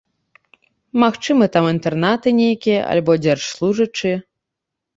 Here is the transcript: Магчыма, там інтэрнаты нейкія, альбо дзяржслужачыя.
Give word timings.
Магчыма, 1.03 1.49
там 1.57 1.67
інтэрнаты 1.75 2.27
нейкія, 2.41 2.79
альбо 2.97 3.11
дзяржслужачыя. 3.25 4.17